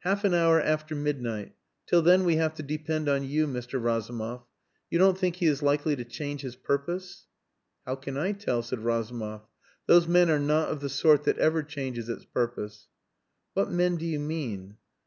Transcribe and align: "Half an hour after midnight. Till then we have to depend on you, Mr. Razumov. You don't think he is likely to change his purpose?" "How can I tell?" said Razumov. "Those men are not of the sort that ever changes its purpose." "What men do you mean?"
"Half 0.00 0.24
an 0.24 0.34
hour 0.34 0.60
after 0.60 0.94
midnight. 0.94 1.54
Till 1.86 2.02
then 2.02 2.24
we 2.26 2.36
have 2.36 2.52
to 2.56 2.62
depend 2.62 3.08
on 3.08 3.22
you, 3.24 3.46
Mr. 3.46 3.82
Razumov. 3.82 4.44
You 4.90 4.98
don't 4.98 5.16
think 5.16 5.36
he 5.36 5.46
is 5.46 5.62
likely 5.62 5.96
to 5.96 6.04
change 6.04 6.42
his 6.42 6.54
purpose?" 6.54 7.24
"How 7.86 7.94
can 7.94 8.18
I 8.18 8.32
tell?" 8.32 8.62
said 8.62 8.80
Razumov. 8.80 9.46
"Those 9.86 10.06
men 10.06 10.28
are 10.28 10.38
not 10.38 10.68
of 10.68 10.80
the 10.80 10.90
sort 10.90 11.24
that 11.24 11.38
ever 11.38 11.62
changes 11.62 12.10
its 12.10 12.26
purpose." 12.26 12.88
"What 13.54 13.70
men 13.70 13.96
do 13.96 14.04
you 14.04 14.20
mean?" 14.20 14.76